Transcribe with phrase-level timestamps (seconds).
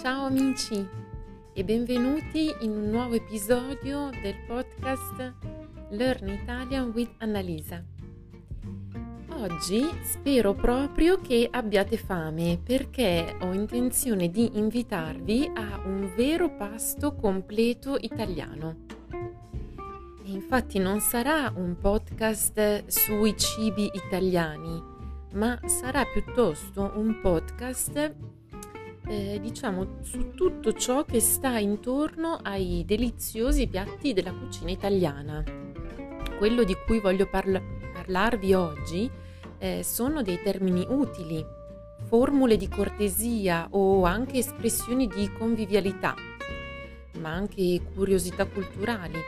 [0.00, 0.88] Ciao amici
[1.52, 5.34] e benvenuti in un nuovo episodio del podcast
[5.90, 7.84] Learn Italian with Annalisa.
[9.32, 17.14] Oggi spero proprio che abbiate fame perché ho intenzione di invitarvi a un vero pasto
[17.14, 18.86] completo italiano.
[20.24, 24.82] E infatti non sarà un podcast sui cibi italiani,
[25.34, 28.38] ma sarà piuttosto un podcast
[29.10, 35.42] eh, diciamo su tutto ciò che sta intorno ai deliziosi piatti della cucina italiana.
[36.38, 37.60] Quello di cui voglio parla-
[37.92, 39.10] parlarvi oggi
[39.58, 41.44] eh, sono dei termini utili,
[42.06, 46.14] formule di cortesia o anche espressioni di convivialità,
[47.18, 49.18] ma anche curiosità culturali.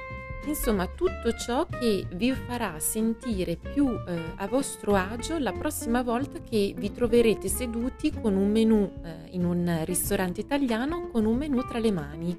[0.45, 6.41] Insomma, tutto ciò che vi farà sentire più eh, a vostro agio la prossima volta
[6.41, 11.63] che vi troverete seduti con un menù eh, in un ristorante italiano con un menù
[11.63, 12.37] tra le mani.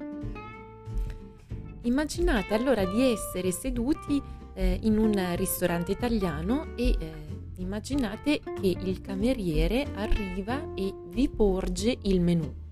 [1.84, 4.22] Immaginate allora di essere seduti
[4.54, 7.12] eh, in un ristorante italiano e eh,
[7.58, 12.63] immaginate che il cameriere arriva e vi porge il menù.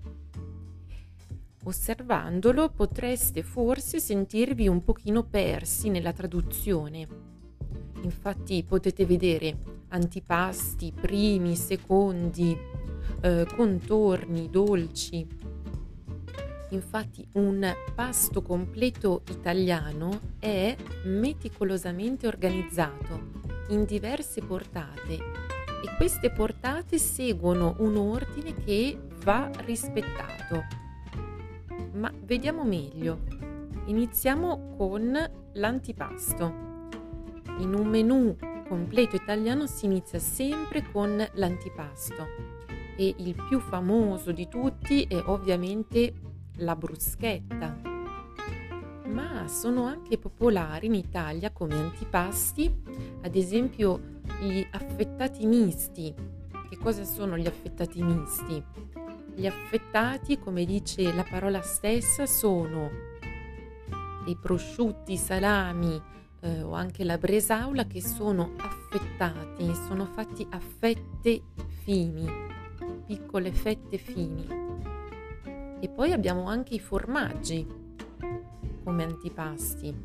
[1.64, 7.06] Osservandolo potreste forse sentirvi un pochino persi nella traduzione.
[8.02, 9.56] Infatti potete vedere
[9.90, 12.58] antipasti, primi, secondi,
[13.20, 15.24] eh, contorni, dolci.
[16.70, 20.74] Infatti un pasto completo italiano è
[21.04, 30.81] meticolosamente organizzato in diverse portate e queste portate seguono un ordine che va rispettato.
[31.92, 33.20] Ma vediamo meglio.
[33.86, 35.12] Iniziamo con
[35.52, 36.70] l'antipasto.
[37.58, 38.34] In un menù
[38.66, 42.26] completo italiano si inizia sempre con l'antipasto
[42.96, 46.14] e il più famoso di tutti è ovviamente
[46.56, 47.76] la bruschetta.
[49.08, 52.74] Ma sono anche popolari in Italia come antipasti,
[53.22, 56.14] ad esempio gli affettati misti.
[56.70, 58.64] Che cosa sono gli affettati misti?
[59.34, 62.90] Gli affettati, come dice la parola stessa, sono
[64.24, 66.00] dei prosciutti, salami
[66.40, 71.42] eh, o anche la bresaula che sono affettati, sono fatti a fette
[71.82, 72.26] fini,
[73.06, 74.46] piccole fette fini.
[75.80, 77.66] E poi abbiamo anche i formaggi
[78.84, 80.00] come antipasti.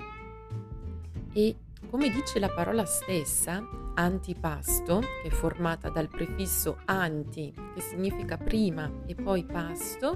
[1.33, 1.55] E
[1.89, 3.65] come dice la parola stessa,
[3.95, 10.15] antipasto, che è formata dal prefisso anti, che significa prima, e poi pasto,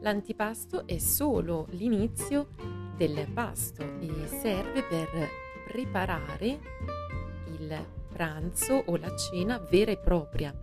[0.00, 2.48] l'antipasto è solo l'inizio
[2.96, 5.08] del pasto e serve per
[5.66, 6.58] preparare
[7.58, 10.54] il pranzo o la cena vera e propria.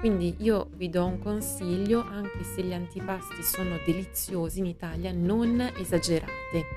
[0.00, 5.72] Quindi io vi do un consiglio, anche se gli antipasti sono deliziosi in Italia, non
[5.76, 6.75] esagerate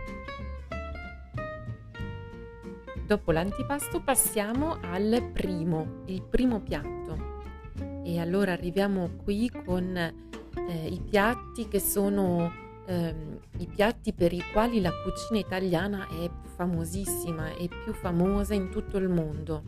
[3.09, 7.41] Dopo l'antipasto passiamo al primo, il primo piatto.
[8.03, 12.53] E allora arriviamo qui con eh, i piatti che sono
[12.85, 13.15] eh,
[13.57, 18.99] i piatti per i quali la cucina italiana è famosissima, è più famosa in tutto
[18.99, 19.63] il mondo.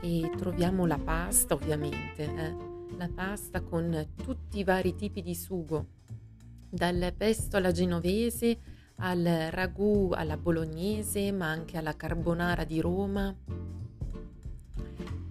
[0.00, 2.56] E troviamo la pasta ovviamente, eh?
[2.96, 5.86] la pasta con tutti i vari tipi di sugo,
[6.68, 8.58] dal pesto alla genovese
[8.96, 13.34] al ragù alla bolognese, ma anche alla carbonara di Roma.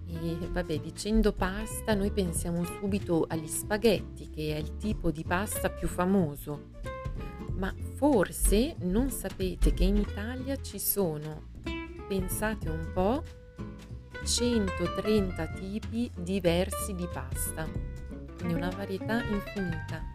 [0.06, 5.68] E vabbè, dicendo pasta, noi pensiamo subito agli spaghetti, che è il tipo di pasta
[5.70, 6.70] più famoso.
[7.54, 11.50] Ma forse non sapete che in Italia ci sono,
[12.06, 13.22] pensate un po',
[14.24, 17.66] 130 tipi diversi di pasta,
[18.36, 20.11] quindi una varietà infinita.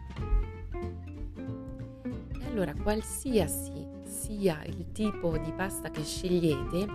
[2.58, 6.88] Allora, qualsiasi sia il tipo di pasta che scegliete,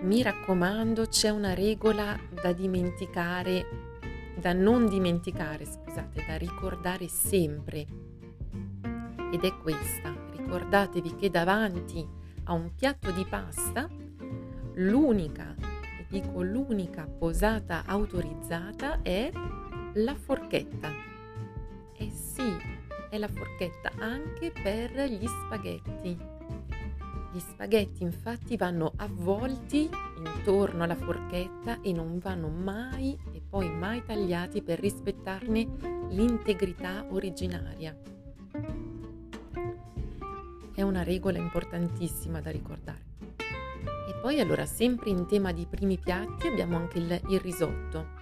[0.00, 3.66] mi raccomando, c'è una regola da dimenticare,
[4.40, 7.84] da non dimenticare, scusate, da ricordare sempre.
[9.30, 10.10] Ed è questa.
[10.34, 12.02] Ricordatevi che davanti
[12.44, 13.86] a un piatto di pasta,
[14.76, 15.54] l'unica,
[15.98, 19.30] e dico l'unica posata autorizzata è
[19.92, 20.90] la forchetta.
[21.92, 22.77] Eh sì,
[23.08, 26.18] è la forchetta anche per gli spaghetti.
[27.32, 29.88] Gli spaghetti infatti vanno avvolti
[30.18, 37.96] intorno alla forchetta e non vanno mai e poi mai tagliati per rispettarne l'integrità originaria.
[40.74, 43.06] È una regola importantissima da ricordare.
[43.36, 48.17] E poi allora sempre in tema di primi piatti abbiamo anche il, il risotto.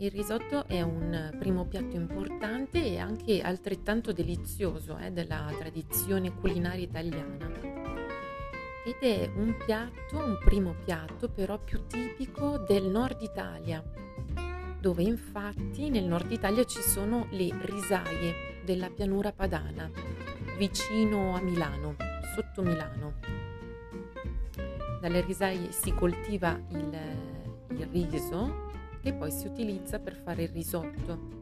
[0.00, 6.84] Il risotto è un primo piatto importante e anche altrettanto delizioso eh, della tradizione culinaria
[6.84, 7.50] italiana.
[8.82, 13.84] Ed è un piatto, un primo piatto però più tipico del nord Italia,
[14.80, 19.90] dove infatti nel nord Italia ci sono le risaie della pianura padana,
[20.56, 21.96] vicino a Milano,
[22.34, 23.16] sotto Milano.
[24.98, 26.98] Dalle risaie si coltiva il,
[27.76, 28.68] il riso
[29.02, 31.38] che poi si utilizza per fare il risotto.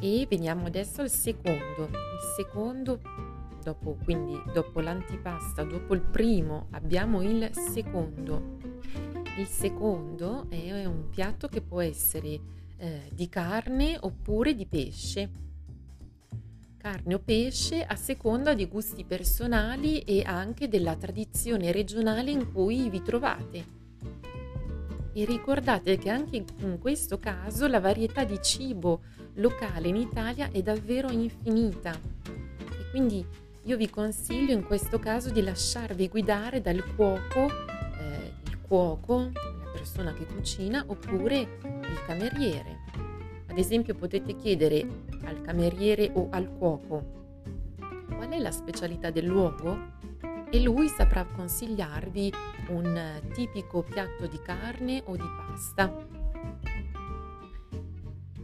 [0.00, 1.88] E veniamo adesso al secondo.
[1.88, 3.00] Il secondo,
[3.62, 8.56] dopo, quindi dopo l'antipasta, dopo il primo, abbiamo il secondo.
[9.38, 12.40] Il secondo è un piatto che può essere
[12.76, 15.46] eh, di carne oppure di pesce.
[16.76, 22.88] Carne o pesce a seconda dei gusti personali e anche della tradizione regionale in cui
[22.88, 23.77] vi trovate.
[25.18, 29.00] E ricordate che anche in questo caso la varietà di cibo
[29.34, 31.90] locale in Italia è davvero infinita.
[31.90, 33.26] E quindi
[33.64, 39.70] io vi consiglio in questo caso di lasciarvi guidare dal cuoco, eh, il cuoco, la
[39.72, 42.82] persona che cucina, oppure il cameriere.
[43.48, 44.86] Ad esempio potete chiedere
[45.24, 47.16] al cameriere o al cuoco
[48.06, 49.96] qual è la specialità del luogo
[50.48, 52.32] e lui saprà consigliarvi
[52.68, 56.06] un tipico piatto di carne o di pasta.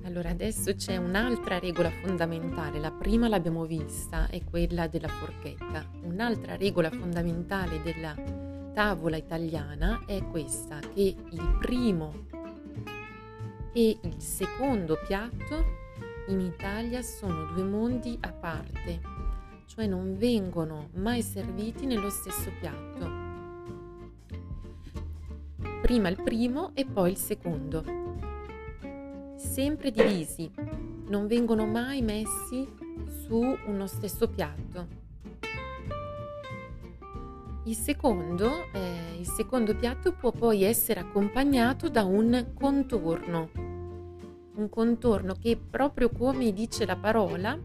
[0.04, 5.84] Allora adesso c'è un'altra regola fondamentale, la prima l'abbiamo vista, è quella della forchetta.
[6.02, 8.14] Un'altra regola fondamentale della
[8.74, 12.26] tavola italiana è questa, che il primo
[13.72, 15.82] e il secondo piatto
[16.28, 19.14] in Italia sono due mondi a parte
[19.66, 23.23] cioè non vengono mai serviti nello stesso piatto.
[25.84, 27.84] Prima il primo e poi il secondo.
[29.36, 30.50] Sempre divisi,
[31.08, 32.66] non vengono mai messi
[33.06, 34.86] su uno stesso piatto.
[37.64, 43.50] Il secondo, eh, il secondo piatto può poi essere accompagnato da un contorno,
[44.54, 47.60] un contorno che proprio come dice la parola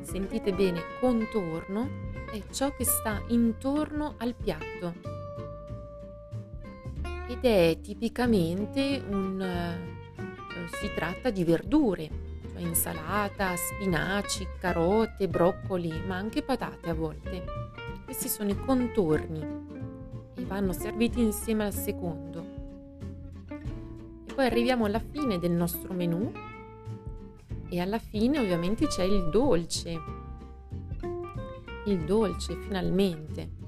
[0.00, 1.88] sentite bene, contorno
[2.32, 5.19] è ciò che sta intorno al piatto
[7.40, 9.90] ed è tipicamente un eh,
[10.78, 12.08] si tratta di verdure,
[12.52, 17.44] cioè insalata, spinaci, carote, broccoli, ma anche patate a volte.
[18.04, 19.40] Questi sono i contorni
[20.34, 22.58] e vanno serviti insieme al secondo.
[24.26, 26.30] E poi arriviamo alla fine del nostro menù
[27.68, 29.98] e alla fine ovviamente c'è il dolce.
[31.86, 33.58] Il dolce finalmente.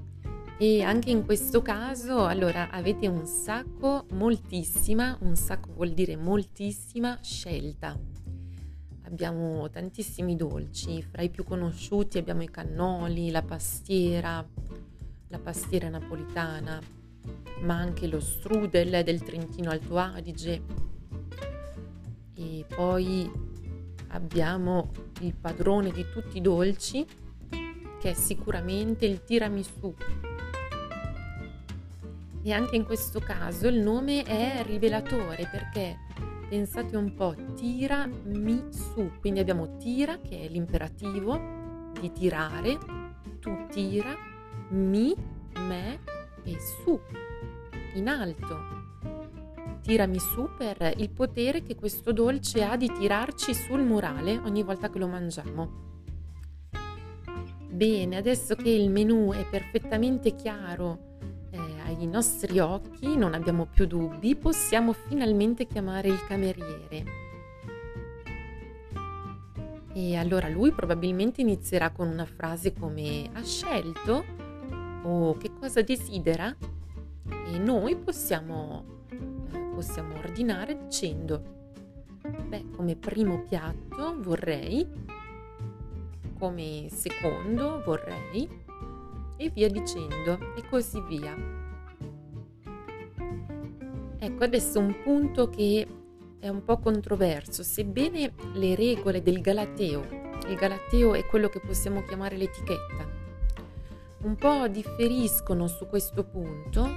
[0.59, 7.17] E anche in questo caso, allora, avete un sacco, moltissima, un sacco vuol dire moltissima
[7.21, 7.99] scelta.
[9.05, 14.47] Abbiamo tantissimi dolci, fra i più conosciuti abbiamo i cannoli, la pastiera,
[15.27, 16.79] la pastiera napolitana,
[17.61, 20.61] ma anche lo strudel del Trentino Alto Adige.
[22.35, 23.29] E poi
[24.09, 24.91] abbiamo
[25.21, 27.05] il padrone di tutti i dolci
[27.99, 29.93] che è sicuramente il tiramisù.
[32.43, 35.97] E anche in questo caso il nome è rivelatore perché
[36.49, 41.39] pensate un po' tiramisù, quindi abbiamo tira che è l'imperativo
[41.99, 42.77] di tirare,
[43.39, 44.13] tu tira,
[44.69, 45.15] mi,
[45.57, 45.99] me
[46.43, 46.99] e su
[47.95, 48.81] in alto
[49.83, 54.89] tirami su per il potere che questo dolce ha di tirarci sul murale ogni volta
[54.89, 55.81] che lo mangiamo.
[57.69, 61.12] Bene, adesso che il menù è perfettamente chiaro
[61.97, 67.21] ai nostri occhi, non abbiamo più dubbi, possiamo finalmente chiamare il cameriere.
[69.93, 74.23] E allora lui probabilmente inizierà con una frase come ha scelto
[75.03, 76.55] o che cosa desidera
[77.47, 78.93] e noi possiamo
[79.73, 81.41] possiamo ordinare dicendo,
[82.47, 84.87] beh, come primo piatto vorrei,
[86.37, 88.47] come secondo vorrei
[89.35, 91.62] e via dicendo e così via.
[94.23, 95.85] Ecco adesso un punto che
[96.39, 100.07] è un po' controverso, sebbene le regole del Galateo,
[100.47, 103.05] il Galateo è quello che possiamo chiamare l'etichetta,
[104.19, 106.87] un po' differiscono su questo punto,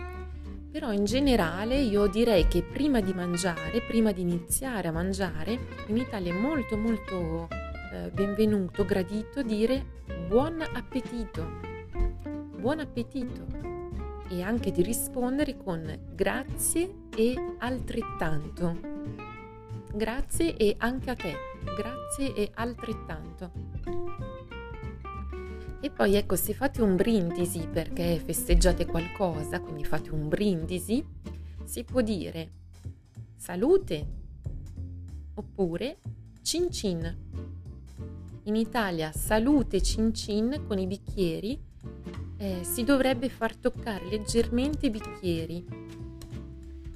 [0.70, 5.96] però in generale io direi che prima di mangiare, prima di iniziare a mangiare, in
[5.96, 7.48] Italia è molto molto
[7.92, 9.84] eh, benvenuto, gradito dire
[10.28, 11.44] buon appetito.
[12.56, 13.74] Buon appetito.
[14.28, 18.78] e anche di rispondere con grazie e altrettanto.
[19.94, 21.34] Grazie e anche a te,
[21.74, 23.50] grazie e altrettanto.
[25.80, 31.04] E poi ecco, se fate un brindisi perché festeggiate qualcosa, quindi fate un brindisi,
[31.64, 32.50] si può dire
[33.36, 34.06] salute
[35.34, 35.98] oppure
[36.42, 37.24] cin cin.
[38.42, 41.58] In Italia salute cin cin con i bicchieri
[42.36, 45.64] eh, si dovrebbe far toccare leggermente i bicchieri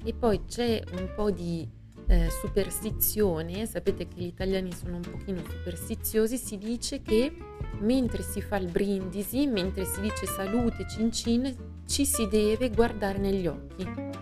[0.03, 1.67] e poi c'è un po' di
[2.07, 7.33] eh, superstizione, sapete che gli italiani sono un pochino superstiziosi, si dice che
[7.79, 11.55] mentre si fa il brindisi, mentre si dice salute cin cin,
[11.85, 14.19] ci si deve guardare negli occhi.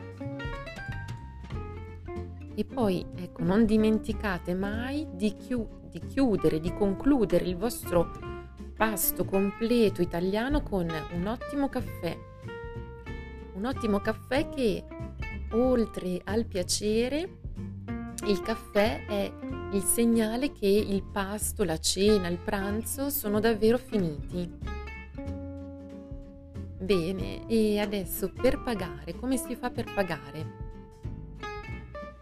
[2.56, 8.12] E poi, ecco, non dimenticate mai di, chiu- di chiudere, di concludere il vostro
[8.76, 12.18] pasto completo italiano con un ottimo caffè.
[13.54, 14.84] Un ottimo caffè che
[15.52, 17.38] oltre al piacere,
[18.26, 19.32] il caffè è
[19.72, 24.52] il segnale che il pasto, la cena, il pranzo sono davvero finiti.
[26.80, 30.68] Bene, e adesso per pagare, come si fa per pagare?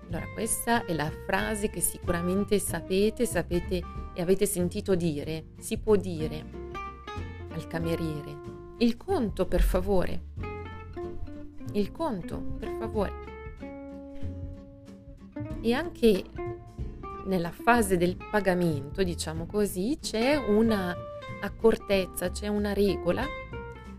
[0.08, 3.82] Allora, questa è la frase che sicuramente sapete, sapete
[4.14, 6.46] e avete sentito dire, si può dire
[7.50, 8.36] al cameriere,
[8.80, 10.22] il conto per favore,
[11.74, 13.14] il conto per favore.
[15.62, 16.24] E anche
[17.26, 20.96] nella fase del pagamento, diciamo così, c'è una
[21.42, 23.24] accortezza, c'è una regola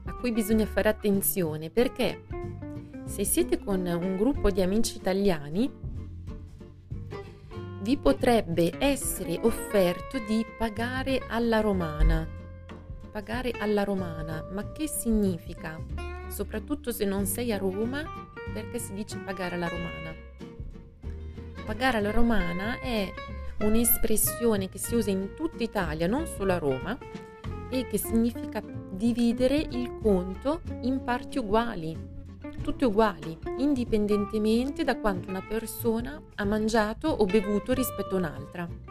[0.04, 2.24] a cui bisogna fare attenzione perché
[3.04, 5.70] se siete con un gruppo di amici italiani,
[7.80, 12.26] vi potrebbe essere offerto di pagare alla romana.
[13.10, 16.07] Pagare alla romana, ma che significa?
[16.28, 18.02] Soprattutto se non sei a Roma,
[18.52, 20.14] perché si dice pagare alla romana?
[21.66, 23.12] Pagare alla romana è
[23.60, 26.96] un'espressione che si usa in tutta Italia, non solo a Roma,
[27.70, 32.16] e che significa dividere il conto in parti uguali
[32.62, 38.87] tutte uguali, indipendentemente da quanto una persona ha mangiato o bevuto rispetto a un'altra.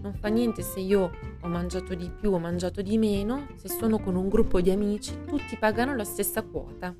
[0.00, 3.98] Non fa niente se io ho mangiato di più o mangiato di meno, se sono
[3.98, 6.94] con un gruppo di amici, tutti pagano la stessa quota.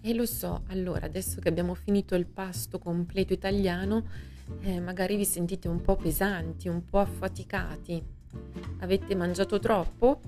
[0.00, 4.04] E lo so, allora adesso che abbiamo finito il pasto completo italiano,
[4.60, 8.02] eh, magari vi sentite un po' pesanti, un po' affaticati.
[8.78, 10.20] Avete mangiato troppo?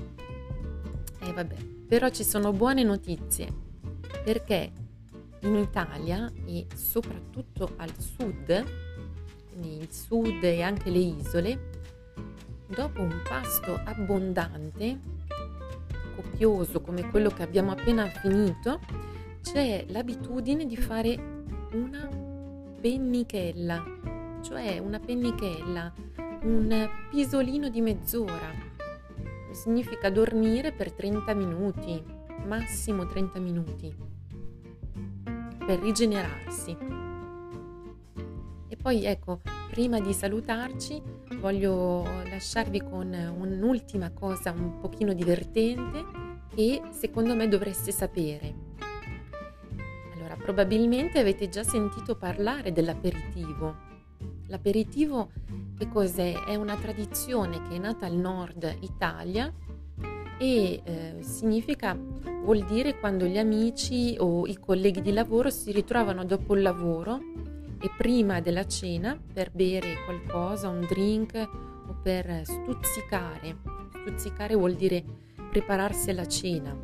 [1.21, 1.57] E eh, vabbè,
[1.87, 3.69] però ci sono buone notizie
[4.23, 4.71] perché
[5.41, 8.65] in Italia e soprattutto al sud,
[9.63, 11.71] il sud e anche le isole,
[12.67, 14.99] dopo un pasto abbondante,
[16.15, 18.81] copioso come quello che abbiamo appena finito,
[19.43, 21.43] c'è l'abitudine di fare
[21.73, 22.09] una
[22.81, 23.85] pennichella,
[24.43, 25.93] cioè una pennichella,
[26.43, 28.69] un pisolino di mezz'ora
[29.53, 32.03] significa dormire per 30 minuti,
[32.47, 33.95] massimo 30 minuti,
[35.67, 37.00] per rigenerarsi.
[38.83, 41.03] Poi ecco, prima di salutarci
[41.39, 46.03] voglio lasciarvi con un'ultima cosa un pochino divertente
[46.55, 48.55] che secondo me dovreste sapere.
[50.15, 53.89] Allora, probabilmente avete già sentito parlare dell'aperitivo.
[54.47, 55.31] L'aperitivo
[55.77, 56.45] che cos'è?
[56.45, 59.53] È una tradizione che è nata al nord Italia
[60.39, 61.95] e eh, significa,
[62.43, 67.21] vuol dire quando gli amici o i colleghi di lavoro si ritrovano dopo il lavoro
[67.83, 73.57] e prima della cena per bere qualcosa, un drink o per stuzzicare.
[74.01, 75.03] Stuzzicare vuol dire
[75.51, 76.77] prepararsi alla cena,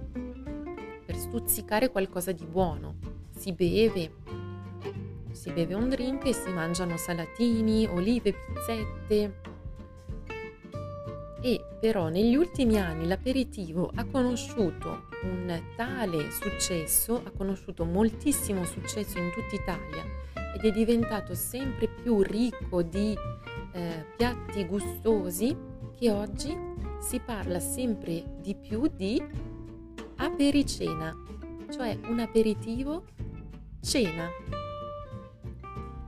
[1.05, 2.97] per stuzzicare qualcosa di buono.
[3.37, 4.11] Si beve,
[5.33, 9.41] si beve un drink e si mangiano salatini, olive, pizzette.
[11.43, 19.19] E però negli ultimi anni l'aperitivo ha conosciuto un tale successo, ha conosciuto moltissimo successo
[19.19, 23.14] in tutta Italia ed è diventato sempre più ricco di
[23.72, 25.54] eh, piatti gustosi
[25.94, 26.56] che oggi
[26.98, 29.22] si parla sempre di più di
[30.16, 31.14] apericena,
[31.70, 33.04] cioè un aperitivo
[33.82, 34.30] cena.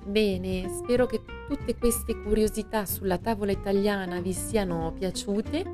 [0.06, 5.72] Bene, spero che tutte queste curiosità sulla tavola italiana vi siano piaciute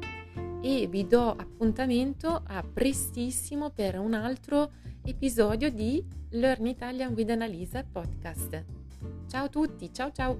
[0.64, 4.70] e vi do appuntamento a prestissimo per un altro
[5.04, 8.64] episodio di Learn Italian with Annalisa podcast.
[9.28, 10.38] Ciao a tutti, ciao ciao!